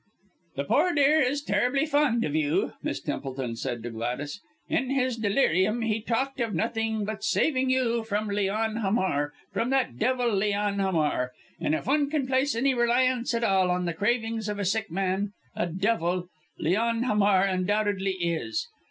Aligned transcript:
"The 0.55 0.63
poor 0.63 0.95
boy 0.95 1.01
is 1.19 1.43
terribly 1.43 1.85
fond 1.85 2.23
of 2.25 2.33
you," 2.35 2.73
Miss 2.81 2.99
Templeton 2.99 3.55
said 3.55 3.83
to 3.83 3.91
Gladys. 3.91 4.41
"In 4.67 4.89
his 4.89 5.15
delirium 5.15 5.83
he 5.83 6.01
talked 6.01 6.39
of 6.39 6.55
nothing 6.55 7.05
but 7.05 7.23
saving 7.23 7.69
you 7.69 8.03
from 8.03 8.27
Leon 8.27 8.77
Hamar 8.77 9.31
from 9.53 9.69
that 9.69 9.99
devil 9.99 10.33
Leon 10.33 10.79
Hamar 10.79 11.33
and 11.59 11.75
if 11.75 11.85
one 11.85 12.09
can 12.09 12.25
place 12.25 12.55
any 12.55 12.73
reliance 12.73 13.35
at 13.35 13.43
all, 13.43 13.69
on 13.69 13.85
the 13.85 13.93
ravings 13.99 14.49
of 14.49 14.57
a 14.57 14.65
sick 14.65 14.89
man, 14.89 15.33
a 15.55 15.67
devil, 15.67 16.29
Leon 16.57 17.03
Hamar 17.03 17.43
undoubtedly 17.43 18.13
is. 18.13 18.67